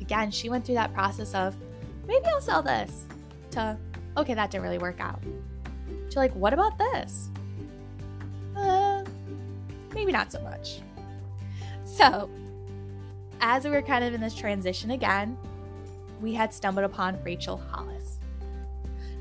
Again, 0.00 0.30
she 0.30 0.48
went 0.48 0.64
through 0.64 0.76
that 0.76 0.92
process 0.92 1.34
of 1.34 1.56
maybe 2.06 2.26
I'll 2.26 2.40
sell 2.40 2.62
this. 2.62 3.06
To, 3.52 3.76
okay, 4.16 4.34
that 4.34 4.50
didn't 4.50 4.64
really 4.64 4.78
work 4.78 5.00
out. 5.00 5.20
To 6.10 6.18
like, 6.18 6.34
what 6.34 6.52
about 6.52 6.78
this? 6.78 7.28
Uh, 8.56 9.04
maybe 9.94 10.12
not 10.12 10.30
so 10.30 10.40
much. 10.42 10.80
So, 11.84 12.30
as 13.40 13.64
we 13.64 13.70
were 13.70 13.82
kind 13.82 14.04
of 14.04 14.14
in 14.14 14.20
this 14.20 14.34
transition 14.34 14.92
again, 14.92 15.36
we 16.20 16.34
had 16.34 16.52
stumbled 16.52 16.84
upon 16.84 17.22
Rachel 17.24 17.56
Hollis. 17.56 18.18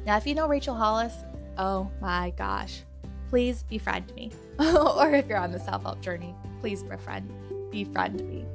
Now, 0.05 0.17
if 0.17 0.27
you 0.27 0.35
know 0.35 0.47
Rachel 0.47 0.75
Hollis, 0.75 1.13
oh 1.57 1.89
my 2.01 2.33
gosh, 2.37 2.83
please 3.29 3.63
befriend 3.63 4.13
me. 4.15 4.31
or 4.97 5.11
if 5.15 5.27
you're 5.27 5.37
on 5.37 5.51
the 5.51 5.59
self 5.59 5.83
help 5.83 6.01
journey, 6.01 6.35
please 6.59 6.83
befriend, 6.83 7.31
befriend 7.71 8.21
me. 8.27 8.45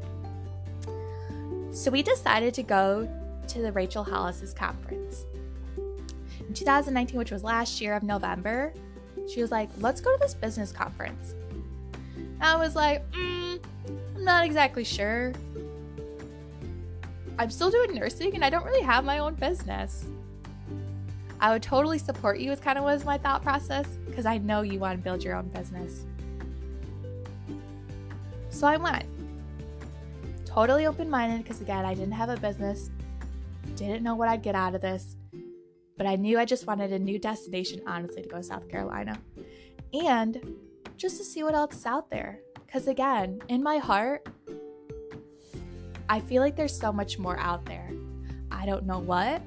So 1.73 1.91
we 1.91 2.03
decided 2.03 2.53
to 2.55 2.63
go 2.63 3.09
to 3.49 3.63
the 3.63 3.73
Rachel 3.73 4.05
Hollis's 4.05 4.53
conference. 4.53 5.25
In 5.77 6.53
2019, 6.53 7.17
which 7.17 7.31
was 7.31 7.43
last 7.43 7.81
year 7.81 7.95
of 7.95 8.03
November, 8.03 8.73
she 9.33 9.41
was 9.41 9.51
like, 9.51 9.71
let's 9.79 10.01
go 10.03 10.13
to 10.13 10.19
this 10.21 10.35
business 10.35 10.73
conference. 10.73 11.35
I 12.41 12.57
was 12.57 12.77
like, 12.77 13.11
mm, 13.13 13.59
I'm 14.15 14.25
not 14.25 14.45
exactly 14.45 14.85
sure. 14.85 15.33
I'm 17.39 17.51
still 17.51 17.71
doing 17.71 17.95
nursing 17.95 18.35
and 18.35 18.45
I 18.45 18.51
don't 18.51 18.65
really 18.65 18.85
have 18.85 19.05
my 19.05 19.19
own 19.19 19.35
business. 19.35 20.05
I 21.45 21.53
would 21.53 21.63
totally 21.63 21.99
support 21.99 22.39
you, 22.39 22.53
is 22.53 22.59
kind 22.59 22.79
of 22.79 22.85
was 22.85 23.05
my 23.05 23.19
thought 23.19 23.43
process, 23.43 23.87
because 24.07 24.25
I 24.25 24.39
know 24.39 24.63
you 24.63 24.79
want 24.79 24.99
to 24.99 25.05
build 25.05 25.23
your 25.23 25.37
own 25.37 25.49
business. 25.49 26.07
So 28.49 28.67
I 28.67 28.79
went. 28.79 29.05
Totally 30.47 30.87
open 30.87 31.11
minded, 31.11 31.43
because 31.43 31.61
again, 31.61 31.85
I 31.85 31.93
didn't 31.93 32.13
have 32.13 32.31
a 32.31 32.39
business, 32.39 32.89
didn't 33.77 34.03
know 34.03 34.15
what 34.15 34.31
I'd 34.31 34.41
get 34.41 34.55
out 34.55 34.75
of 34.75 34.81
this, 34.81 35.17
but 35.99 36.07
I 36.07 36.17
knew 36.17 36.39
I 36.39 36.47
just 36.47 36.67
wanted 36.67 36.95
a 36.95 36.99
new 36.99 37.19
destination, 37.19 37.83
honestly, 37.87 38.23
to 38.23 38.29
go 38.31 38.39
to 38.39 38.43
South 38.43 38.67
Carolina. 38.71 39.19
And 39.93 40.41
just 40.97 41.19
to 41.19 41.25
see 41.25 41.43
what 41.43 41.55
else 41.55 41.77
is 41.77 41.85
out 41.85 42.09
there. 42.09 42.39
Because 42.65 42.89
again, 42.89 43.43
in 43.49 43.63
my 43.63 43.77
heart, 43.77 44.27
I 46.09 46.21
feel 46.21 46.41
like 46.41 46.57
there's 46.57 46.75
so 46.75 46.91
much 46.91 47.19
more 47.19 47.39
out 47.39 47.67
there. 47.67 47.91
I 48.51 48.65
don't 48.65 48.87
know 48.87 49.01
what, 49.01 49.43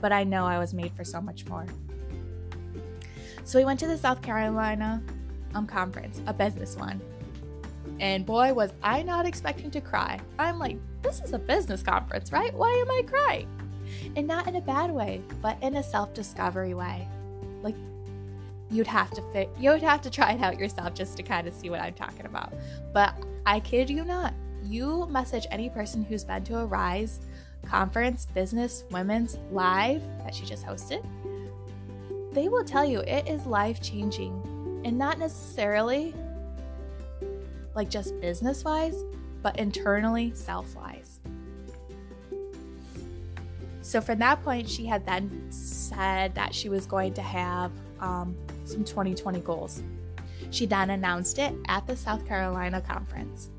but 0.00 0.12
I 0.12 0.24
know 0.24 0.44
I 0.44 0.58
was 0.58 0.74
made 0.74 0.92
for 0.92 1.04
so 1.04 1.20
much 1.20 1.46
more. 1.46 1.66
So 3.44 3.58
we 3.58 3.64
went 3.64 3.80
to 3.80 3.86
the 3.86 3.98
South 3.98 4.22
Carolina 4.22 5.02
um, 5.54 5.66
conference, 5.66 6.20
a 6.26 6.32
business 6.32 6.76
one. 6.76 7.00
And 7.98 8.24
boy, 8.24 8.52
was 8.54 8.72
I 8.82 9.02
not 9.02 9.26
expecting 9.26 9.70
to 9.72 9.80
cry. 9.80 10.20
I'm 10.38 10.58
like, 10.58 10.78
this 11.02 11.20
is 11.20 11.32
a 11.32 11.38
business 11.38 11.82
conference, 11.82 12.32
right? 12.32 12.54
Why 12.54 12.70
am 12.72 12.90
I 12.90 13.02
crying? 13.02 13.48
And 14.16 14.26
not 14.26 14.46
in 14.46 14.56
a 14.56 14.60
bad 14.60 14.90
way, 14.90 15.22
but 15.42 15.62
in 15.62 15.76
a 15.76 15.82
self 15.82 16.14
discovery 16.14 16.74
way. 16.74 17.06
Like, 17.62 17.74
you'd 18.70 18.86
have 18.86 19.10
to 19.10 19.22
fit, 19.32 19.50
you'd 19.58 19.82
have 19.82 20.00
to 20.02 20.10
try 20.10 20.32
it 20.32 20.40
out 20.40 20.58
yourself 20.58 20.94
just 20.94 21.16
to 21.16 21.22
kind 21.22 21.46
of 21.46 21.54
see 21.54 21.70
what 21.70 21.80
I'm 21.80 21.94
talking 21.94 22.26
about. 22.26 22.52
But 22.92 23.14
I 23.44 23.60
kid 23.60 23.90
you 23.90 24.04
not, 24.04 24.32
you 24.64 25.06
message 25.10 25.46
any 25.50 25.68
person 25.68 26.04
who's 26.04 26.24
been 26.24 26.44
to 26.44 26.58
a 26.58 26.66
Rise 26.66 27.20
conference, 27.66 28.26
business, 28.26 28.84
women's 28.90 29.38
live 29.50 30.02
that 30.24 30.34
she 30.34 30.44
just 30.44 30.66
hosted, 30.66 31.04
they 32.32 32.48
will 32.48 32.64
tell 32.64 32.84
you 32.84 33.00
it 33.00 33.28
is 33.28 33.46
life 33.46 33.80
changing 33.82 34.32
and 34.84 34.96
not 34.96 35.18
necessarily 35.18 36.14
like 37.74 37.90
just 37.90 38.18
business 38.20 38.64
wise, 38.64 39.04
but 39.42 39.58
internally 39.58 40.32
self 40.34 40.74
wise. 40.74 41.20
So 43.82 44.00
from 44.00 44.18
that 44.20 44.42
point, 44.44 44.68
she 44.68 44.86
had 44.86 45.04
then 45.04 45.50
said 45.50 46.34
that 46.34 46.54
she 46.54 46.68
was 46.68 46.86
going 46.86 47.14
to 47.14 47.22
have 47.22 47.72
um, 47.98 48.36
some 48.64 48.84
2020 48.84 49.40
goals. 49.40 49.82
She 50.50 50.66
then 50.66 50.90
announced 50.90 51.38
it 51.38 51.54
at 51.68 51.86
the 51.86 51.96
South 51.96 52.26
Carolina 52.26 52.80
conference. 52.80 53.50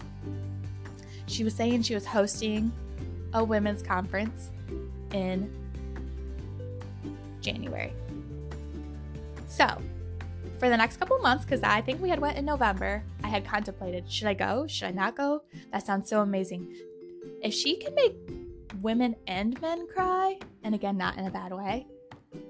She 1.25 1.43
was 1.43 1.53
saying 1.53 1.83
she 1.83 1.93
was 1.93 2.05
hosting 2.05 2.71
a 3.33 3.43
women's 3.43 3.81
conference 3.81 4.49
in 5.13 5.51
January. 7.41 7.93
So, 9.47 9.67
for 10.59 10.69
the 10.69 10.77
next 10.77 10.97
couple 10.97 11.17
months, 11.19 11.43
because 11.43 11.61
I 11.63 11.81
think 11.81 12.01
we 12.01 12.09
had 12.09 12.19
went 12.19 12.37
in 12.37 12.45
November, 12.45 13.03
I 13.23 13.27
had 13.27 13.45
contemplated: 13.45 14.09
should 14.09 14.27
I 14.27 14.33
go? 14.33 14.67
Should 14.67 14.87
I 14.87 14.91
not 14.91 15.15
go? 15.15 15.43
That 15.71 15.85
sounds 15.85 16.09
so 16.09 16.21
amazing. 16.21 16.73
If 17.41 17.53
she 17.53 17.77
can 17.77 17.95
make 17.95 18.15
women 18.81 19.15
and 19.27 19.59
men 19.61 19.87
cry, 19.87 20.37
and 20.63 20.75
again, 20.75 20.97
not 20.97 21.17
in 21.17 21.25
a 21.25 21.31
bad 21.31 21.51
way, 21.51 21.87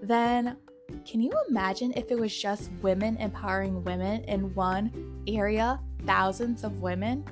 then 0.01 0.57
can 1.05 1.21
you 1.21 1.31
imagine 1.47 1.93
if 1.95 2.11
it 2.11 2.19
was 2.19 2.35
just 2.35 2.69
women 2.81 3.17
empowering 3.17 3.83
women 3.83 4.23
in 4.25 4.53
one 4.53 5.23
area, 5.27 5.79
thousands 6.05 6.63
of 6.63 6.81
women? 6.81 7.25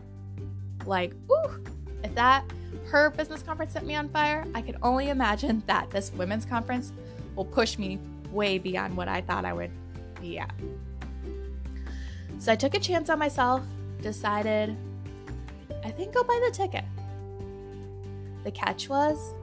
Like, 0.86 1.14
ooh, 1.30 1.64
if 2.04 2.14
that 2.16 2.44
her 2.88 3.10
business 3.12 3.44
conference 3.44 3.74
set 3.74 3.86
me 3.86 3.96
on 3.96 4.10
fire, 4.10 4.46
I 4.56 4.62
could 4.62 4.78
only 4.82 5.10
imagine 5.10 5.64
that 5.68 5.90
this 5.92 6.12
women's 6.14 6.46
conference 6.46 6.92
will 7.36 7.46
push 7.46 7.78
me 7.78 8.00
way 8.32 8.58
beyond 8.58 8.96
what 8.96 9.08
I 9.08 9.22
thought 9.22 9.46
I 9.46 9.54
would 9.54 9.72
be 10.20 10.40
at. 10.40 10.54
So 12.40 12.52
I 12.52 12.56
took 12.56 12.74
a 12.74 12.80
chance 12.80 13.10
on 13.10 13.20
myself, 13.20 13.62
decided 14.02 14.76
I 15.84 15.92
think 15.92 16.16
I'll 16.16 16.24
buy 16.24 16.42
the 16.46 16.56
ticket. 16.56 16.86
The 18.44 18.52
catch 18.52 18.90
was 18.90 19.34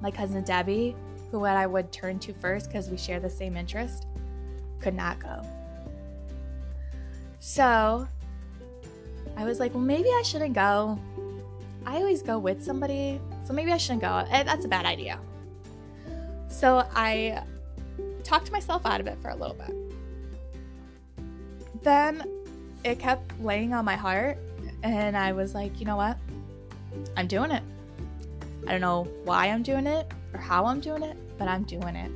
my 0.00 0.10
cousin 0.10 0.42
Debbie, 0.42 0.94
who 1.30 1.44
I 1.44 1.66
would 1.66 1.90
turn 1.92 2.18
to 2.20 2.32
first 2.34 2.68
because 2.68 2.88
we 2.90 2.96
share 2.96 3.20
the 3.20 3.30
same 3.30 3.56
interest, 3.56 4.06
could 4.80 4.94
not 4.94 5.18
go. 5.20 5.40
So 7.40 8.06
I 9.36 9.44
was 9.44 9.60
like, 9.60 9.74
well, 9.74 9.82
maybe 9.82 10.08
I 10.08 10.22
shouldn't 10.24 10.54
go. 10.54 10.98
I 11.94 11.98
always 11.98 12.22
go 12.22 12.40
with 12.40 12.60
somebody, 12.60 13.20
so 13.46 13.52
maybe 13.52 13.70
I 13.70 13.76
shouldn't 13.76 14.00
go. 14.02 14.26
Eh, 14.28 14.42
that's 14.42 14.64
a 14.64 14.68
bad 14.68 14.84
idea. 14.84 15.20
So 16.48 16.84
I 16.92 17.44
talked 18.24 18.50
myself 18.50 18.84
out 18.84 19.00
of 19.00 19.06
it 19.06 19.16
for 19.22 19.28
a 19.28 19.36
little 19.36 19.54
bit. 19.54 19.72
Then 21.84 22.24
it 22.82 22.98
kept 22.98 23.38
laying 23.40 23.72
on 23.72 23.84
my 23.84 23.94
heart, 23.94 24.38
and 24.82 25.16
I 25.16 25.30
was 25.30 25.54
like, 25.54 25.78
you 25.78 25.86
know 25.86 25.94
what? 25.94 26.18
I'm 27.16 27.28
doing 27.28 27.52
it. 27.52 27.62
I 28.66 28.72
don't 28.72 28.80
know 28.80 29.06
why 29.22 29.46
I'm 29.46 29.62
doing 29.62 29.86
it 29.86 30.12
or 30.32 30.40
how 30.40 30.66
I'm 30.66 30.80
doing 30.80 31.04
it, 31.04 31.16
but 31.38 31.46
I'm 31.46 31.62
doing 31.62 31.94
it. 31.94 32.10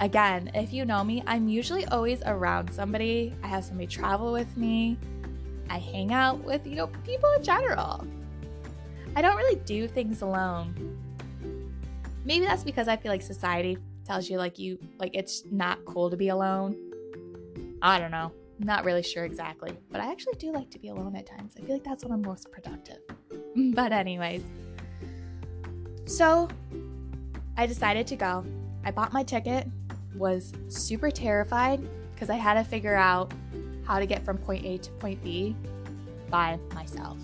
Again, 0.00 0.50
if 0.56 0.72
you 0.72 0.84
know 0.84 1.04
me, 1.04 1.22
I'm 1.24 1.46
usually 1.46 1.86
always 1.86 2.20
around 2.26 2.72
somebody. 2.72 3.32
I 3.44 3.46
have 3.46 3.64
somebody 3.64 3.86
travel 3.86 4.32
with 4.32 4.56
me. 4.56 4.98
I 5.70 5.78
hang 5.78 6.12
out 6.12 6.42
with, 6.44 6.66
you 6.66 6.74
know, 6.74 6.88
people 7.06 7.30
in 7.36 7.44
general. 7.44 8.04
I 9.14 9.22
don't 9.22 9.36
really 9.36 9.60
do 9.64 9.86
things 9.86 10.20
alone. 10.20 10.98
Maybe 12.24 12.44
that's 12.44 12.64
because 12.64 12.88
I 12.88 12.96
feel 12.96 13.10
like 13.10 13.22
society 13.22 13.78
tells 14.04 14.28
you 14.28 14.36
like 14.36 14.58
you 14.58 14.78
like 14.98 15.12
it's 15.14 15.44
not 15.50 15.84
cool 15.84 16.10
to 16.10 16.16
be 16.16 16.28
alone. 16.28 16.76
I 17.80 17.98
don't 18.00 18.10
know. 18.10 18.32
not 18.58 18.84
really 18.84 19.02
sure 19.02 19.24
exactly, 19.24 19.72
but 19.90 20.00
I 20.00 20.10
actually 20.10 20.34
do 20.34 20.52
like 20.52 20.70
to 20.70 20.78
be 20.78 20.88
alone 20.88 21.14
at 21.16 21.24
times. 21.24 21.54
I 21.56 21.60
feel 21.60 21.74
like 21.74 21.84
that's 21.84 22.04
when 22.04 22.12
I'm 22.12 22.22
most 22.22 22.50
productive. 22.50 22.98
but 23.74 23.92
anyways. 23.92 24.42
So, 26.04 26.48
I 27.56 27.66
decided 27.66 28.06
to 28.08 28.16
go. 28.16 28.44
I 28.84 28.90
bought 28.90 29.12
my 29.12 29.22
ticket, 29.22 29.68
was 30.16 30.52
super 30.68 31.10
terrified 31.10 31.80
because 32.12 32.28
I 32.28 32.34
had 32.34 32.54
to 32.54 32.64
figure 32.64 32.96
out 32.96 33.32
how 33.90 33.98
to 33.98 34.06
get 34.06 34.24
from 34.24 34.38
point 34.38 34.64
A 34.64 34.78
to 34.78 34.90
point 34.92 35.20
B 35.24 35.56
by 36.30 36.60
myself. 36.74 37.18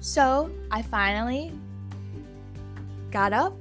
So 0.00 0.50
I 0.70 0.80
finally 0.80 1.52
got 3.10 3.34
up, 3.34 3.52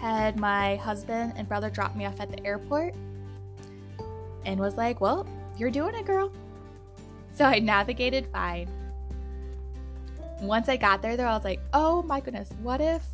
had 0.00 0.40
my 0.40 0.74
husband 0.74 1.34
and 1.36 1.48
brother 1.48 1.70
drop 1.70 1.94
me 1.94 2.04
off 2.04 2.18
at 2.18 2.32
the 2.32 2.44
airport, 2.44 2.96
and 4.44 4.58
was 4.58 4.76
like, 4.76 5.00
Well, 5.00 5.24
you're 5.56 5.70
doing 5.70 5.94
it, 5.94 6.04
girl. 6.04 6.32
So 7.36 7.44
I 7.44 7.60
navigated 7.60 8.26
fine. 8.32 8.68
Once 10.40 10.68
I 10.68 10.76
got 10.76 11.00
there, 11.00 11.16
though, 11.16 11.26
I 11.26 11.34
was 11.36 11.44
like, 11.44 11.60
Oh 11.72 12.02
my 12.02 12.18
goodness, 12.18 12.50
what 12.60 12.80
if 12.80 13.04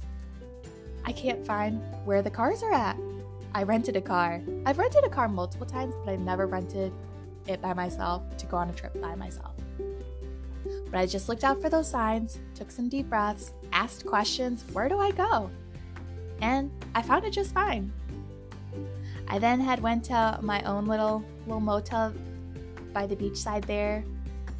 I 1.05 1.13
can't 1.13 1.47
find 1.47 1.83
where 2.07 2.23
the 2.23 2.31
cars 2.31 2.63
are 2.63 2.73
at? 2.73 2.97
I 3.55 3.63
rented 3.63 3.97
a 3.97 4.01
car. 4.01 4.43
I've 4.65 4.79
rented 4.79 5.05
a 5.05 5.09
car 5.09 5.29
multiple 5.29 5.67
times, 5.67 5.95
but 6.05 6.13
I've 6.13 6.21
never 6.21 6.47
rented 6.47 6.93
it 7.47 7.63
by 7.63 7.73
myself 7.73 8.23
to 8.39 8.47
go 8.47 8.57
on 8.57 8.69
a 8.69 8.73
trip 8.73 9.01
by 9.01 9.15
myself. 9.15 9.55
But 10.91 10.99
I 10.99 11.07
just 11.07 11.29
looked 11.29 11.45
out 11.45 11.61
for 11.61 11.69
those 11.69 11.89
signs, 11.89 12.39
took 12.55 12.71
some 12.71 12.89
deep 12.89 13.09
breaths, 13.09 13.53
asked 13.73 14.07
questions 14.07 14.65
where 14.73 14.89
do 14.89 14.99
I 14.99 15.11
go? 15.11 15.51
And 16.41 16.71
I 16.95 17.03
found 17.03 17.25
it 17.25 17.33
just 17.33 17.55
fine. 17.55 17.93
I 19.29 19.39
then 19.39 19.61
had 19.61 19.81
went 19.81 20.05
to 20.05 20.39
my 20.43 20.63
own 20.63 20.87
little 20.87 21.25
little 21.47 21.61
motel 21.61 22.13
by 22.93 23.07
the 23.07 23.17
beachside 23.17 23.65
there. 23.65 24.05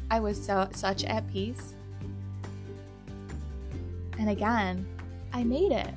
I 0.09 0.19
was 0.19 0.43
so 0.43 0.67
such 0.71 1.03
at 1.03 1.29
peace. 1.31 1.73
And 4.19 4.29
again, 4.29 4.85
I 5.33 5.43
made 5.43 5.71
it. 5.71 5.89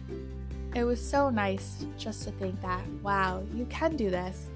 It 0.74 0.84
was 0.84 1.00
so 1.00 1.30
nice 1.30 1.84
just 1.98 2.22
to 2.24 2.30
think 2.32 2.60
that, 2.62 2.86
wow, 3.02 3.42
you 3.54 3.66
can 3.66 3.96
do 3.96 4.10
this. 4.10 4.46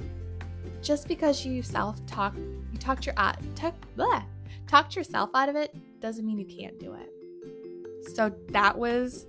Just 0.81 1.09
because 1.09 1.45
you 1.45 1.63
self 1.63 2.05
talk, 2.07 2.35
you 2.37 2.79
talked 2.79 3.07
your 3.07 3.15
uh, 3.17 3.33
talk, 3.57 3.75
bleh, 3.97 4.23
talked 4.67 4.95
yourself 4.95 5.31
out 5.35 5.49
of 5.49 5.57
it 5.57 5.75
doesn't 6.01 6.25
mean 6.27 6.39
you 6.39 6.45
can't 6.45 6.79
do 6.79 6.95
it. 6.95 7.11
So 8.15 8.33
that 8.51 8.77
was 8.77 9.27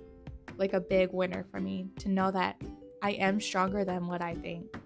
like 0.58 0.74
a 0.74 0.80
big 0.80 1.12
winner 1.12 1.44
for 1.50 1.60
me 1.60 1.88
to 1.98 2.08
know 2.08 2.30
that 2.30 2.60
I 3.02 3.12
am 3.12 3.40
stronger 3.40 3.84
than 3.84 4.06
what 4.06 4.22
I 4.22 4.34
think. 4.34 4.76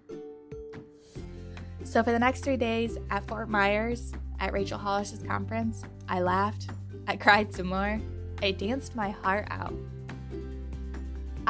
So 1.85 2.03
for 2.03 2.13
the 2.13 2.19
next 2.19 2.45
three 2.45 2.57
days 2.57 2.97
at 3.11 3.27
Fort 3.27 3.49
Myers 3.49 4.13
at 4.39 4.53
Rachel 4.53 4.79
Hollis's 4.79 5.23
conference, 5.23 5.83
I 6.09 6.21
laughed, 6.21 6.71
I 7.09 7.17
cried 7.17 7.53
some 7.53 7.67
more, 7.67 8.01
I 8.43 8.53
danced 8.53 8.95
my 8.95 9.11
heart 9.11 9.49
out. 9.51 9.75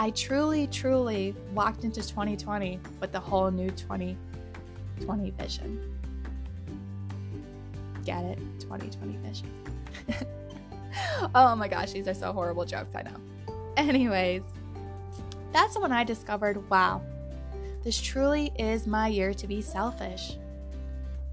I 0.00 0.08
truly, 0.12 0.66
truly 0.66 1.36
walked 1.52 1.84
into 1.84 2.00
2020 2.00 2.80
with 3.00 3.14
a 3.14 3.20
whole 3.20 3.50
new 3.50 3.68
2020 3.68 5.30
vision. 5.32 6.00
Get 8.06 8.24
it? 8.24 8.38
2020 8.60 9.18
vision. 9.18 9.50
oh 11.34 11.54
my 11.54 11.68
gosh, 11.68 11.92
these 11.92 12.08
are 12.08 12.14
so 12.14 12.32
horrible 12.32 12.64
jokes, 12.64 12.94
I 12.94 13.02
know. 13.02 13.16
Anyways, 13.76 14.40
that's 15.52 15.78
when 15.78 15.92
I 15.92 16.02
discovered 16.02 16.70
wow, 16.70 17.02
this 17.84 18.00
truly 18.00 18.52
is 18.58 18.86
my 18.86 19.08
year 19.08 19.34
to 19.34 19.46
be 19.46 19.60
selfish. 19.60 20.38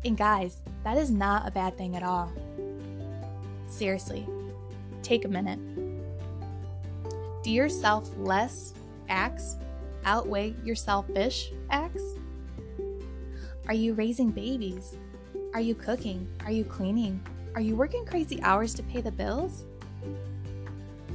And 0.03 0.17
guys, 0.17 0.57
that 0.83 0.97
is 0.97 1.09
not 1.09 1.47
a 1.47 1.51
bad 1.51 1.77
thing 1.77 1.95
at 1.95 2.03
all. 2.03 2.33
Seriously, 3.69 4.27
take 5.03 5.23
a 5.23 5.29
minute. 5.29 5.59
Do 7.47 7.53
your 7.53 7.69
self 7.69 8.11
less 8.17 8.73
acts 9.07 9.55
outweigh 10.03 10.53
your 10.65 10.75
selfish 10.75 11.53
acts? 11.69 12.03
Are 13.69 13.73
you 13.73 13.93
raising 13.93 14.31
babies? 14.31 14.97
Are 15.53 15.61
you 15.61 15.73
cooking? 15.73 16.27
Are 16.43 16.51
you 16.51 16.65
cleaning? 16.65 17.25
Are 17.55 17.61
you 17.61 17.77
working 17.77 18.05
crazy 18.05 18.43
hours 18.43 18.73
to 18.73 18.83
pay 18.83 18.99
the 18.99 19.13
bills? 19.13 19.63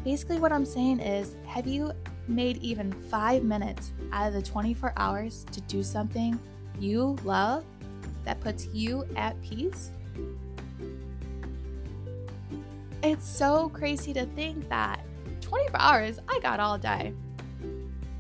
Basically, 0.04 0.38
what 0.38 0.52
I'm 0.52 0.64
saying 0.64 1.00
is 1.00 1.36
have 1.44 1.66
you 1.66 1.92
made 2.26 2.56
even 2.62 2.90
five 3.10 3.44
minutes 3.44 3.92
out 4.10 4.28
of 4.28 4.32
the 4.32 4.40
24 4.40 4.94
hours 4.96 5.44
to 5.52 5.60
do 5.60 5.82
something 5.82 6.40
you 6.80 7.14
love 7.24 7.62
that 8.24 8.40
puts 8.40 8.68
you 8.68 9.04
at 9.16 9.38
peace? 9.42 9.90
It's 13.02 13.28
so 13.28 13.68
crazy 13.68 14.14
to 14.14 14.24
think 14.24 14.66
that 14.70 15.04
24 15.52 15.78
hours, 15.78 16.18
I 16.28 16.38
got 16.40 16.60
all 16.60 16.78
day. 16.78 17.12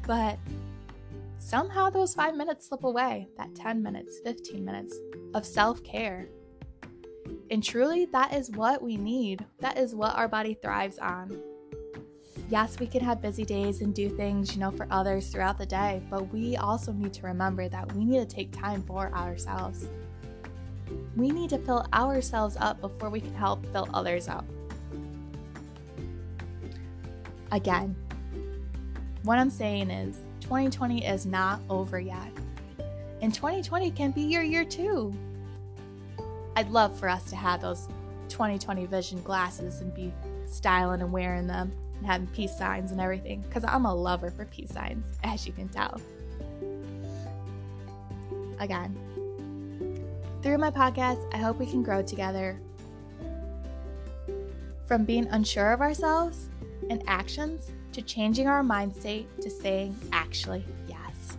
But 0.06 0.38
somehow 1.38 1.88
those 1.88 2.14
five 2.14 2.36
minutes 2.36 2.68
slip 2.68 2.84
away 2.84 3.26
that 3.38 3.54
10 3.54 3.82
minutes, 3.82 4.18
15 4.22 4.62
minutes 4.62 4.94
of 5.32 5.46
self 5.46 5.82
care. 5.82 6.28
And 7.50 7.64
truly, 7.64 8.04
that 8.12 8.34
is 8.34 8.50
what 8.50 8.82
we 8.82 8.98
need. 8.98 9.46
That 9.60 9.78
is 9.78 9.94
what 9.94 10.14
our 10.14 10.28
body 10.28 10.58
thrives 10.60 10.98
on. 10.98 11.40
Yes, 12.50 12.78
we 12.78 12.86
can 12.86 13.02
have 13.02 13.22
busy 13.22 13.46
days 13.46 13.80
and 13.80 13.94
do 13.94 14.10
things, 14.10 14.52
you 14.52 14.60
know, 14.60 14.70
for 14.70 14.86
others 14.90 15.28
throughout 15.28 15.56
the 15.56 15.64
day, 15.64 16.02
but 16.10 16.30
we 16.34 16.58
also 16.58 16.92
need 16.92 17.14
to 17.14 17.22
remember 17.22 17.66
that 17.66 17.90
we 17.94 18.04
need 18.04 18.28
to 18.28 18.34
take 18.36 18.52
time 18.52 18.82
for 18.82 19.10
ourselves. 19.14 19.88
We 21.16 21.30
need 21.30 21.48
to 21.48 21.58
fill 21.58 21.86
ourselves 21.94 22.58
up 22.60 22.82
before 22.82 23.08
we 23.08 23.22
can 23.22 23.32
help 23.32 23.64
fill 23.72 23.88
others 23.94 24.28
up. 24.28 24.44
Again, 27.52 27.94
what 29.24 29.38
I'm 29.38 29.50
saying 29.50 29.90
is 29.90 30.16
2020 30.40 31.04
is 31.04 31.26
not 31.26 31.60
over 31.68 32.00
yet. 32.00 32.32
And 33.20 33.32
2020 33.32 33.90
can 33.90 34.10
be 34.10 34.22
your 34.22 34.42
year 34.42 34.64
too. 34.64 35.12
I'd 36.56 36.70
love 36.70 36.98
for 36.98 37.10
us 37.10 37.24
to 37.28 37.36
have 37.36 37.60
those 37.60 37.88
2020 38.30 38.86
vision 38.86 39.22
glasses 39.22 39.82
and 39.82 39.94
be 39.94 40.14
styling 40.46 41.02
and 41.02 41.12
wearing 41.12 41.46
them 41.46 41.70
and 41.98 42.06
having 42.06 42.26
peace 42.28 42.56
signs 42.56 42.90
and 42.90 43.02
everything 43.02 43.42
because 43.42 43.64
I'm 43.64 43.84
a 43.84 43.94
lover 43.94 44.30
for 44.30 44.46
peace 44.46 44.70
signs, 44.70 45.06
as 45.22 45.46
you 45.46 45.52
can 45.52 45.68
tell. 45.68 46.00
Again, 48.60 48.96
through 50.42 50.56
my 50.56 50.70
podcast, 50.70 51.22
I 51.34 51.36
hope 51.36 51.58
we 51.58 51.66
can 51.66 51.82
grow 51.82 52.02
together. 52.02 52.58
From 54.86 55.04
being 55.04 55.26
unsure 55.26 55.72
of 55.72 55.82
ourselves 55.82 56.48
and 56.92 57.02
actions 57.06 57.72
to 57.92 58.02
changing 58.02 58.46
our 58.46 58.62
mind 58.62 58.94
state 58.94 59.26
to 59.40 59.50
saying, 59.50 59.96
actually, 60.12 60.64
yes. 60.86 61.36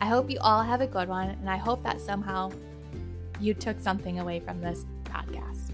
I 0.00 0.06
hope 0.06 0.30
you 0.30 0.38
all 0.40 0.62
have 0.62 0.80
a 0.80 0.86
good 0.86 1.08
one, 1.08 1.28
and 1.28 1.50
I 1.50 1.56
hope 1.56 1.82
that 1.82 2.00
somehow 2.00 2.50
you 3.40 3.54
took 3.54 3.78
something 3.80 4.20
away 4.20 4.40
from 4.40 4.60
this 4.60 4.84
podcast. 5.04 5.72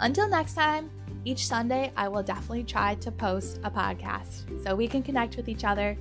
Until 0.00 0.28
next 0.28 0.54
time, 0.54 0.90
each 1.24 1.46
Sunday 1.46 1.92
I 1.96 2.08
will 2.08 2.22
definitely 2.22 2.64
try 2.64 2.94
to 2.96 3.10
post 3.10 3.60
a 3.64 3.70
podcast 3.70 4.64
so 4.64 4.74
we 4.74 4.86
can 4.86 5.02
connect 5.02 5.36
with 5.36 5.48
each 5.48 5.64
other 5.64 5.96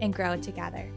and 0.00 0.14
grow 0.14 0.36
together. 0.36 0.88